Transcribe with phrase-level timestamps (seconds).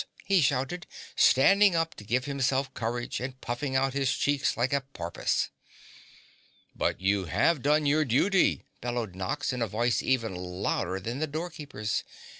[0.25, 4.81] he shouted, standing up to give himself courage and puffing out his cheeks like a
[4.81, 5.51] porpoise.
[6.75, 11.27] "But you have done your duty," bellowed Nox in a voice even louder than the
[11.27, 12.03] door keeper's.